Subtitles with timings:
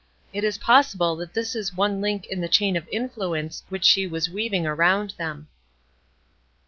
[0.33, 4.07] It is possible that this is one link in the chain of influence which she
[4.07, 5.47] was weaving around them.